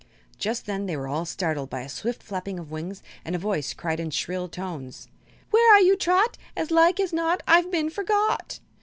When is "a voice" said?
3.35-3.71